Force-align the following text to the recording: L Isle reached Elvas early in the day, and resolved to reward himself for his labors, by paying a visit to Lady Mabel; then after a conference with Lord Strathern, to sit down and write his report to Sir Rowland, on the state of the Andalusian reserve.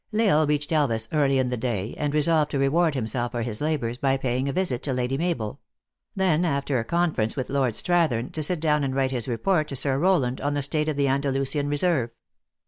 L 0.11 0.19
Isle 0.39 0.47
reached 0.47 0.71
Elvas 0.71 1.07
early 1.11 1.37
in 1.37 1.49
the 1.49 1.57
day, 1.57 1.93
and 1.95 2.11
resolved 2.11 2.49
to 2.49 2.57
reward 2.57 2.95
himself 2.95 3.33
for 3.33 3.43
his 3.43 3.61
labors, 3.61 3.99
by 3.99 4.17
paying 4.17 4.49
a 4.49 4.51
visit 4.51 4.81
to 4.81 4.93
Lady 4.93 5.15
Mabel; 5.15 5.59
then 6.15 6.43
after 6.43 6.79
a 6.79 6.83
conference 6.83 7.35
with 7.35 7.49
Lord 7.51 7.75
Strathern, 7.75 8.31
to 8.31 8.41
sit 8.41 8.59
down 8.59 8.83
and 8.83 8.95
write 8.95 9.11
his 9.11 9.27
report 9.27 9.67
to 9.67 9.75
Sir 9.75 9.99
Rowland, 9.99 10.41
on 10.41 10.55
the 10.55 10.63
state 10.63 10.89
of 10.89 10.95
the 10.95 11.07
Andalusian 11.07 11.67
reserve. 11.69 12.09